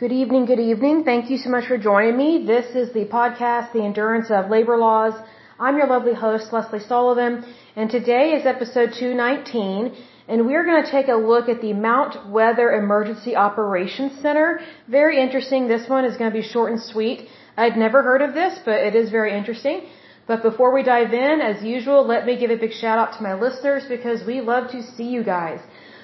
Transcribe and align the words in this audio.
Good 0.00 0.12
evening, 0.12 0.44
good 0.44 0.60
evening. 0.60 1.02
Thank 1.02 1.28
you 1.28 1.38
so 1.38 1.50
much 1.50 1.66
for 1.66 1.76
joining 1.76 2.16
me. 2.16 2.44
This 2.46 2.66
is 2.76 2.92
the 2.92 3.06
podcast, 3.06 3.72
The 3.72 3.82
Endurance 3.82 4.30
of 4.30 4.48
Labor 4.48 4.76
Laws. 4.78 5.14
I'm 5.58 5.76
your 5.76 5.88
lovely 5.88 6.14
host, 6.14 6.52
Lesley 6.52 6.78
Sullivan, 6.78 7.44
and 7.74 7.90
today 7.90 8.26
is 8.36 8.46
episode 8.46 8.92
219, 8.92 9.96
and 10.28 10.46
we're 10.46 10.64
going 10.64 10.84
to 10.84 10.88
take 10.88 11.08
a 11.08 11.16
look 11.16 11.48
at 11.48 11.60
the 11.60 11.72
Mount 11.72 12.30
Weather 12.30 12.70
Emergency 12.74 13.34
Operations 13.34 14.22
Center. 14.22 14.60
Very 14.86 15.20
interesting. 15.20 15.66
This 15.66 15.88
one 15.88 16.04
is 16.04 16.16
going 16.16 16.30
to 16.30 16.38
be 16.42 16.46
short 16.46 16.70
and 16.70 16.80
sweet. 16.80 17.28
I'd 17.56 17.76
never 17.76 18.04
heard 18.04 18.22
of 18.22 18.34
this, 18.34 18.56
but 18.64 18.78
it 18.88 18.94
is 18.94 19.10
very 19.10 19.36
interesting. 19.36 19.88
But 20.28 20.44
before 20.44 20.72
we 20.72 20.84
dive 20.84 21.12
in, 21.12 21.40
as 21.40 21.64
usual, 21.64 22.06
let 22.06 22.24
me 22.24 22.38
give 22.38 22.52
a 22.52 22.56
big 22.56 22.72
shout 22.72 22.98
out 23.00 23.14
to 23.16 23.20
my 23.24 23.34
listeners 23.34 23.82
because 23.88 24.24
we 24.24 24.42
love 24.42 24.70
to 24.70 24.80
see 24.80 25.08
you 25.16 25.24
guys. 25.24 25.58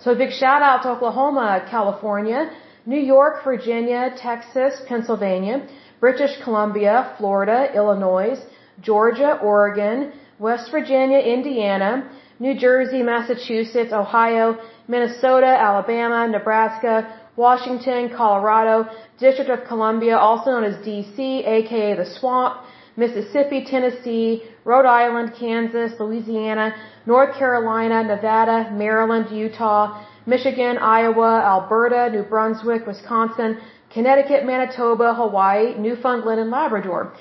So 0.00 0.10
a 0.10 0.16
big 0.16 0.32
shout 0.32 0.60
out 0.60 0.82
to 0.82 0.88
Oklahoma, 0.88 1.64
California, 1.70 2.50
New 2.86 3.00
York, 3.00 3.42
Virginia, 3.42 4.14
Texas, 4.16 4.80
Pennsylvania, 4.86 5.66
British 5.98 6.40
Columbia, 6.44 7.14
Florida, 7.18 7.72
Illinois, 7.74 8.38
Georgia, 8.80 9.38
Oregon, 9.42 10.12
West 10.38 10.70
Virginia, 10.70 11.18
Indiana, 11.18 12.08
New 12.38 12.54
Jersey, 12.58 13.02
Massachusetts, 13.02 13.92
Ohio, 13.92 14.56
Minnesota, 14.86 15.46
Alabama, 15.46 16.28
Nebraska, 16.28 17.20
Washington, 17.34 18.10
Colorado, 18.16 18.86
District 19.18 19.50
of 19.50 19.66
Columbia, 19.66 20.16
also 20.16 20.50
known 20.52 20.64
as 20.64 20.76
DC, 20.86 21.18
aka 21.46 21.96
the 21.96 22.06
Swamp, 22.18 22.64
Mississippi, 22.96 23.64
Tennessee, 23.64 24.44
Rhode 24.64 24.86
Island, 24.86 25.34
Kansas, 25.38 25.92
Louisiana, 25.98 26.74
North 27.04 27.36
Carolina, 27.36 28.02
Nevada, 28.04 28.70
Maryland, 28.72 29.30
Utah, 29.30 30.04
Michigan, 30.26 30.78
Iowa, 30.78 31.40
Alberta, 31.54 32.10
New 32.10 32.24
Brunswick, 32.24 32.86
Wisconsin, 32.86 33.60
Connecticut, 33.90 34.44
Manitoba, 34.44 35.14
Hawaii, 35.14 35.74
Newfoundland, 35.78 36.40
and 36.40 36.50
Labrador. 36.50 37.12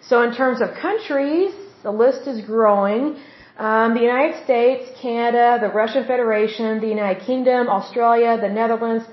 So 0.00 0.22
in 0.22 0.32
terms 0.34 0.60
of 0.60 0.74
countries, 0.74 1.52
the 1.82 1.90
list 1.90 2.26
is 2.26 2.40
growing. 2.40 3.16
Um, 3.58 3.94
the 3.94 4.00
United 4.00 4.42
States, 4.44 4.90
Canada, 5.00 5.58
the 5.60 5.72
Russian 5.72 6.04
Federation, 6.04 6.80
the 6.80 6.88
United 6.88 7.24
Kingdom, 7.24 7.68
Australia, 7.68 8.38
the 8.40 8.48
Netherlands, 8.48 9.04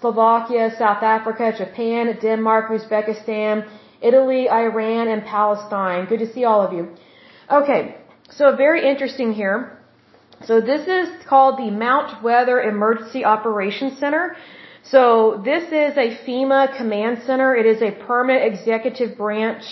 Slovakia, 0.00 0.70
South 0.78 1.02
Africa, 1.02 1.52
Japan, 1.56 2.16
Denmark, 2.20 2.70
Uzbekistan, 2.70 3.68
Italy, 4.00 4.48
Iran, 4.48 5.08
and 5.08 5.24
Palestine. 5.24 6.06
Good 6.06 6.20
to 6.20 6.32
see 6.32 6.44
all 6.44 6.62
of 6.62 6.72
you. 6.72 6.94
Okay, 7.50 7.96
so 8.30 8.54
very 8.54 8.88
interesting 8.88 9.32
here. 9.32 9.77
So 10.46 10.60
this 10.60 10.86
is 10.86 11.08
called 11.26 11.58
the 11.58 11.70
Mount 11.70 12.22
Weather 12.22 12.60
Emergency 12.60 13.24
Operations 13.24 13.98
Center. 13.98 14.36
So 14.84 15.42
this 15.44 15.64
is 15.64 15.96
a 15.96 16.16
FEMA 16.24 16.76
command 16.76 17.22
center. 17.26 17.56
It 17.56 17.66
is 17.66 17.82
a 17.82 17.90
permanent 17.90 18.44
executive 18.52 19.18
branch. 19.18 19.64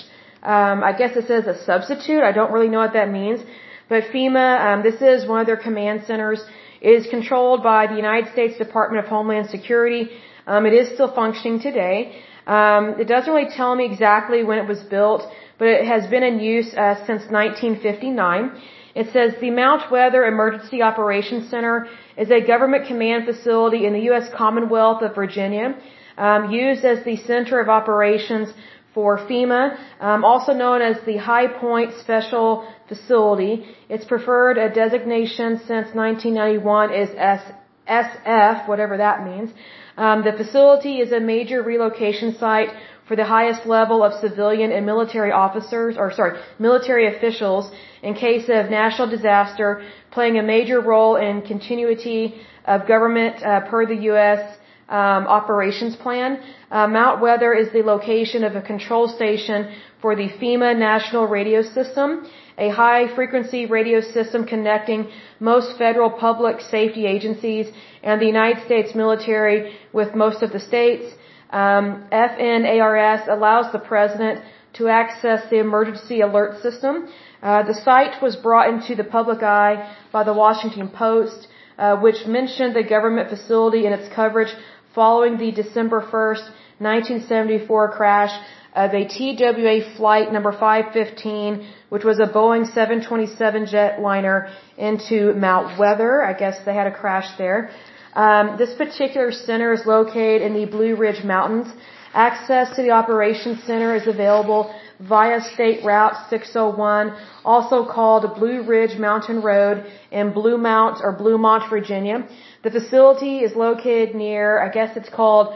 Um, 0.42 0.82
I 0.82 0.92
guess 0.92 1.16
it 1.16 1.26
says 1.28 1.46
a 1.46 1.56
substitute. 1.64 2.22
I 2.22 2.32
don't 2.32 2.52
really 2.52 2.68
know 2.68 2.80
what 2.80 2.94
that 2.94 3.10
means. 3.10 3.40
But 3.88 4.04
FEMA, 4.12 4.48
um, 4.66 4.82
this 4.82 5.00
is 5.00 5.28
one 5.28 5.40
of 5.40 5.46
their 5.46 5.56
command 5.56 6.02
centers. 6.06 6.44
It 6.80 6.90
is 6.90 7.06
controlled 7.06 7.62
by 7.62 7.86
the 7.86 7.94
United 7.94 8.32
States 8.32 8.58
Department 8.58 9.04
of 9.04 9.08
Homeland 9.08 9.48
Security. 9.48 10.10
Um, 10.46 10.66
it 10.66 10.72
is 10.72 10.92
still 10.94 11.12
functioning 11.12 11.60
today. 11.60 12.22
Um, 12.46 13.00
it 13.00 13.08
doesn't 13.08 13.32
really 13.32 13.50
tell 13.50 13.74
me 13.74 13.84
exactly 13.84 14.44
when 14.44 14.58
it 14.58 14.68
was 14.68 14.80
built, 14.84 15.22
but 15.58 15.68
it 15.68 15.84
has 15.84 16.06
been 16.08 16.22
in 16.22 16.38
use 16.38 16.72
uh, 16.74 16.94
since 17.06 17.22
1959. 17.30 18.52
It 18.94 19.12
says 19.12 19.34
the 19.40 19.50
Mount 19.50 19.90
Weather 19.90 20.24
Emergency 20.24 20.80
Operations 20.80 21.50
Center 21.50 21.86
is 22.16 22.30
a 22.30 22.40
government 22.40 22.86
command 22.86 23.26
facility 23.26 23.84
in 23.84 23.92
the 23.92 24.04
U.S. 24.10 24.30
Commonwealth 24.34 25.02
of 25.02 25.14
Virginia, 25.14 25.76
um, 26.16 26.50
used 26.50 26.84
as 26.84 27.04
the 27.04 27.16
center 27.16 27.60
of 27.60 27.68
operations 27.68 28.48
for 28.94 29.18
FEMA, 29.18 29.76
um, 30.00 30.24
also 30.24 30.54
known 30.54 30.80
as 30.80 30.96
the 31.04 31.18
High 31.18 31.48
Point 31.48 31.92
Special 32.00 32.66
Facility. 32.88 33.66
Its 33.90 34.06
preferred 34.06 34.56
designation 34.72 35.58
since 35.58 35.88
1991 35.92 36.94
is 36.94 37.10
S 37.16 37.42
SF, 37.88 38.68
whatever 38.68 38.96
that 38.96 39.24
means. 39.24 39.50
Um, 39.96 40.24
the 40.24 40.32
facility 40.32 41.00
is 41.00 41.12
a 41.12 41.20
major 41.20 41.62
relocation 41.62 42.36
site 42.36 42.70
for 43.08 43.16
the 43.16 43.24
highest 43.24 43.66
level 43.66 44.02
of 44.02 44.20
civilian 44.20 44.72
and 44.72 44.84
military 44.84 45.30
officers, 45.30 45.96
or 45.96 46.12
sorry, 46.12 46.38
military 46.58 47.16
officials 47.16 47.70
in 48.02 48.14
case 48.14 48.48
of 48.48 48.68
national 48.68 49.08
disaster, 49.08 49.82
playing 50.10 50.38
a 50.38 50.42
major 50.42 50.80
role 50.80 51.16
in 51.16 51.42
continuity 51.42 52.34
of 52.64 52.86
government 52.86 53.42
uh, 53.42 53.60
per 53.70 53.86
the 53.86 53.96
U.S. 54.10 54.58
Um, 54.88 55.26
operations 55.26 55.96
plan. 55.96 56.40
Uh, 56.70 56.86
Mount 56.86 57.20
Weather 57.20 57.52
is 57.52 57.72
the 57.72 57.82
location 57.82 58.44
of 58.44 58.54
a 58.54 58.62
control 58.62 59.08
station 59.08 59.74
for 60.00 60.14
the 60.14 60.28
FEMA 60.28 60.78
National 60.78 61.26
Radio 61.26 61.62
System, 61.62 62.30
a 62.56 62.68
high 62.68 63.12
frequency 63.16 63.66
radio 63.66 64.00
system 64.00 64.46
connecting 64.46 65.10
most 65.40 65.76
federal 65.76 66.10
public 66.10 66.60
safety 66.60 67.04
agencies 67.04 67.66
and 68.04 68.20
the 68.20 68.26
United 68.26 68.64
States 68.64 68.94
military 68.94 69.74
with 69.92 70.14
most 70.14 70.44
of 70.44 70.52
the 70.52 70.60
states. 70.60 71.06
Um, 71.50 72.06
FNARS 72.12 73.26
allows 73.28 73.72
the 73.72 73.80
president 73.80 74.44
to 74.74 74.88
access 74.88 75.48
the 75.50 75.58
emergency 75.58 76.20
alert 76.20 76.62
system. 76.62 77.08
Uh, 77.42 77.62
the 77.62 77.74
site 77.74 78.22
was 78.22 78.36
brought 78.36 78.68
into 78.72 78.94
the 78.94 79.04
public 79.04 79.42
eye 79.42 79.96
by 80.12 80.22
the 80.22 80.32
Washington 80.32 80.88
Post, 80.88 81.48
uh, 81.78 81.96
which 81.96 82.26
mentioned 82.26 82.74
the 82.74 82.82
government 82.82 83.28
facility 83.28 83.86
in 83.86 83.92
its 83.92 84.08
coverage 84.14 84.52
following 84.96 85.36
the 85.36 85.52
December 85.62 86.00
1st, 86.00 86.44
1974 86.78 87.92
crash 87.98 88.34
of 88.74 88.94
a 89.00 89.02
TWA 89.14 89.76
flight 89.96 90.32
number 90.32 90.52
515, 90.52 91.66
which 91.90 92.04
was 92.10 92.18
a 92.18 92.28
Boeing 92.36 92.64
727 92.66 93.66
jetliner 93.66 94.38
into 94.78 95.34
Mount 95.34 95.78
Weather. 95.78 96.22
I 96.22 96.32
guess 96.32 96.56
they 96.64 96.74
had 96.74 96.86
a 96.86 96.96
crash 97.02 97.28
there. 97.36 97.70
Um, 98.14 98.56
this 98.56 98.72
particular 98.74 99.32
center 99.32 99.74
is 99.74 99.84
located 99.84 100.40
in 100.40 100.54
the 100.54 100.64
Blue 100.64 100.96
Ridge 100.96 101.22
Mountains. 101.22 101.68
Access 102.14 102.74
to 102.76 102.82
the 102.82 102.92
operations 103.00 103.62
center 103.64 103.94
is 103.94 104.06
available 104.06 104.74
via 105.00 105.40
State 105.40 105.84
Route 105.84 106.14
601, 106.30 107.14
also 107.44 107.84
called 107.84 108.34
Blue 108.36 108.62
Ridge 108.62 108.98
Mountain 108.98 109.42
Road 109.42 109.84
in 110.10 110.32
Blue 110.32 110.58
Mount 110.58 111.00
or 111.02 111.16
Bluemont, 111.16 111.68
Virginia. 111.68 112.26
The 112.62 112.70
facility 112.70 113.40
is 113.40 113.54
located 113.54 114.14
near, 114.14 114.62
I 114.62 114.70
guess 114.70 114.96
it's 114.96 115.08
called 115.08 115.54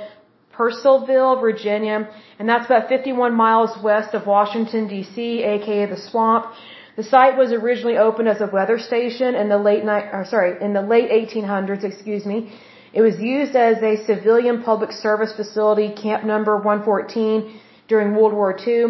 Purcellville, 0.55 1.41
Virginia, 1.41 2.09
and 2.39 2.49
that's 2.49 2.67
about 2.67 2.89
51 2.89 3.35
miles 3.35 3.71
west 3.83 4.15
of 4.15 4.27
Washington, 4.27 4.89
D.C., 4.89 5.43
aka 5.43 5.87
the 5.87 5.97
swamp. 5.97 6.53
The 6.97 7.05
site 7.05 7.37
was 7.39 7.53
originally 7.53 7.97
opened 7.97 8.29
as 8.29 8.41
a 8.43 8.47
weather 8.47 8.79
station 8.79 9.35
in 9.35 9.49
the 9.49 9.57
late 9.57 9.85
night, 9.85 10.11
or 10.13 10.27
sorry, 10.27 10.63
in 10.63 10.75
the 10.75 10.83
late 10.83 11.11
1800s, 11.11 11.83
excuse 11.83 12.27
me. 12.27 12.53
It 12.93 13.01
was 13.01 13.19
used 13.21 13.55
as 13.55 13.77
a 13.83 14.05
civilian 14.05 14.63
public 14.63 14.93
service 14.93 15.33
facility, 15.35 15.95
camp 15.95 16.25
number 16.25 16.57
114, 16.57 17.61
during 17.93 18.09
World 18.17 18.35
War 18.41 18.53
II. 18.67 18.83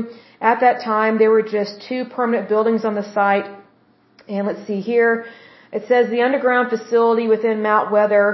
At 0.53 0.59
that 0.65 0.77
time, 0.93 1.12
there 1.21 1.33
were 1.37 1.47
just 1.59 1.72
two 1.88 2.03
permanent 2.16 2.49
buildings 2.53 2.83
on 2.88 2.94
the 3.00 3.06
site. 3.16 3.49
And 4.34 4.43
let's 4.49 4.65
see 4.69 4.81
here. 4.93 5.12
It 5.78 5.83
says 5.91 6.03
the 6.11 6.22
underground 6.28 6.66
facility 6.77 7.27
within 7.34 7.56
Mount 7.71 7.87
Weather 7.97 8.27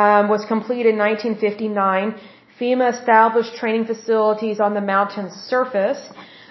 um, 0.00 0.22
was 0.34 0.42
completed 0.54 0.90
in 0.94 0.98
1959. 0.98 2.14
FEMA 2.58 2.86
established 2.96 3.52
training 3.60 3.86
facilities 3.92 4.58
on 4.66 4.72
the 4.78 4.84
mountain's 4.94 5.36
surface. 5.52 6.00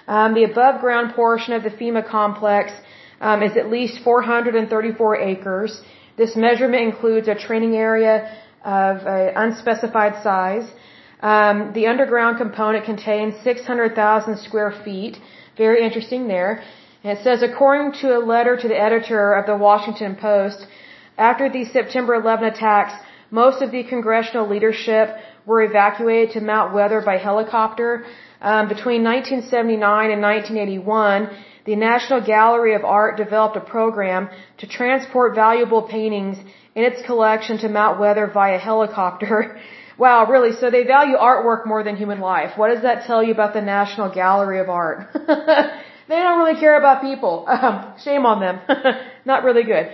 Um, 0.08 0.34
the 0.38 0.44
above 0.52 0.80
ground 0.84 1.14
portion 1.14 1.52
of 1.58 1.62
the 1.66 1.72
FEMA 1.80 2.02
complex 2.18 2.72
um, 3.20 3.42
is 3.48 3.56
at 3.62 3.66
least 3.76 4.02
434 4.02 5.16
acres. 5.32 5.72
This 6.16 6.34
measurement 6.46 6.82
includes 6.90 7.28
a 7.28 7.36
training 7.46 7.74
area 7.76 8.14
of 8.64 8.94
unspecified 9.44 10.14
size. 10.22 10.66
Um, 11.22 11.72
the 11.74 11.86
underground 11.86 12.38
component 12.38 12.84
contains 12.84 13.34
600,000 13.44 14.38
square 14.38 14.72
feet. 14.84 15.18
Very 15.56 15.84
interesting 15.84 16.28
there. 16.28 16.62
And 17.02 17.18
it 17.18 17.24
says, 17.24 17.42
according 17.42 17.92
to 18.00 18.16
a 18.16 18.20
letter 18.20 18.56
to 18.56 18.68
the 18.68 18.78
editor 18.78 19.34
of 19.34 19.46
the 19.46 19.56
Washington 19.56 20.16
Post, 20.16 20.66
after 21.18 21.48
the 21.50 21.64
September 21.66 22.14
11 22.14 22.44
attacks, 22.48 22.94
most 23.30 23.62
of 23.62 23.70
the 23.70 23.84
congressional 23.84 24.48
leadership 24.48 25.16
were 25.46 25.62
evacuated 25.62 26.32
to 26.32 26.40
Mount 26.40 26.74
Weather 26.74 27.00
by 27.00 27.16
helicopter. 27.16 28.04
Um, 28.40 28.68
between 28.68 29.04
1979 29.04 30.10
and 30.10 30.22
1981, 30.22 31.30
the 31.64 31.76
National 31.76 32.20
Gallery 32.20 32.74
of 32.74 32.84
Art 32.84 33.16
developed 33.18 33.56
a 33.56 33.60
program 33.60 34.30
to 34.58 34.66
transport 34.66 35.34
valuable 35.34 35.82
paintings 35.82 36.38
in 36.74 36.84
its 36.84 37.02
collection 37.02 37.58
to 37.58 37.68
Mount 37.68 38.00
Weather 38.00 38.26
via 38.32 38.58
helicopter. 38.58 39.60
wow, 40.00 40.26
really? 40.34 40.52
So 40.60 40.70
they 40.70 40.84
value 40.84 41.16
artwork 41.16 41.66
more 41.66 41.82
than 41.86 41.94
human 41.96 42.20
life. 42.20 42.52
What 42.56 42.68
does 42.72 42.82
that 42.88 43.06
tell 43.06 43.22
you 43.22 43.32
about 43.38 43.52
the 43.58 43.60
National 43.60 44.08
Gallery 44.22 44.58
of 44.64 44.68
Art? 44.68 44.98
they 46.10 46.18
don't 46.24 46.38
really 46.42 46.58
care 46.58 46.76
about 46.82 47.02
people. 47.02 47.34
Um, 47.46 47.74
shame 48.06 48.24
on 48.32 48.40
them. 48.40 48.56
not 49.32 49.44
really 49.44 49.64
good. 49.74 49.86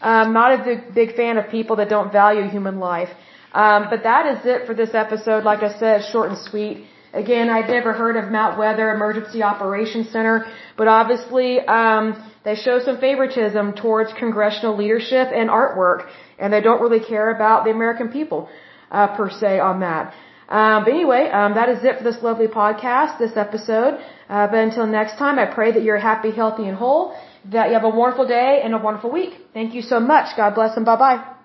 Um, 0.00 0.32
not 0.32 0.48
a 0.58 0.64
big, 0.64 0.80
big 1.00 1.10
fan 1.20 1.38
of 1.38 1.44
people 1.56 1.76
that 1.76 1.88
don't 1.88 2.10
value 2.12 2.42
human 2.48 2.80
life. 2.80 3.12
Um, 3.52 3.86
but 3.88 4.02
that 4.02 4.24
is 4.32 4.40
it 4.52 4.66
for 4.66 4.74
this 4.74 4.92
episode. 4.94 5.44
Like 5.44 5.62
I 5.62 5.78
said, 5.78 5.96
short 6.10 6.30
and 6.30 6.38
sweet. 6.38 6.76
Again, 7.12 7.50
I'd 7.50 7.68
never 7.68 7.92
heard 7.92 8.16
of 8.16 8.32
Mount 8.32 8.58
Weather 8.58 8.90
Emergency 8.90 9.42
Operations 9.42 10.08
Center, 10.10 10.46
but 10.78 10.88
obviously, 10.88 11.60
um, 11.60 12.04
they 12.42 12.54
show 12.54 12.78
some 12.78 12.98
favoritism 12.98 13.74
towards 13.74 14.10
congressional 14.14 14.74
leadership 14.78 15.28
and 15.40 15.50
artwork, 15.50 16.08
and 16.38 16.50
they 16.54 16.62
don't 16.62 16.80
really 16.80 17.04
care 17.04 17.30
about 17.30 17.64
the 17.64 17.70
American 17.70 18.08
people, 18.08 18.48
uh, 18.92 19.08
per 19.16 19.28
se 19.30 19.58
on 19.58 19.80
that. 19.80 20.14
Um, 20.48 20.84
but 20.84 20.92
anyway, 20.92 21.22
um, 21.30 21.54
that 21.54 21.68
is 21.74 21.82
it 21.82 21.98
for 21.98 22.04
this 22.04 22.22
lovely 22.22 22.46
podcast, 22.46 23.18
this 23.18 23.36
episode. 23.36 23.94
Uh, 24.28 24.46
but 24.48 24.58
until 24.58 24.86
next 24.86 25.16
time, 25.16 25.38
I 25.38 25.46
pray 25.46 25.72
that 25.72 25.82
you're 25.82 26.02
happy, 26.10 26.30
healthy, 26.30 26.68
and 26.68 26.76
whole, 26.76 27.16
that 27.46 27.68
you 27.68 27.74
have 27.74 27.84
a 27.84 27.94
wonderful 28.02 28.26
day 28.26 28.60
and 28.62 28.74
a 28.74 28.78
wonderful 28.78 29.10
week. 29.10 29.32
Thank 29.54 29.74
you 29.74 29.82
so 29.82 29.98
much. 29.98 30.36
God 30.36 30.54
bless 30.54 30.76
and 30.76 30.84
bye 30.84 30.96
bye. 30.96 31.41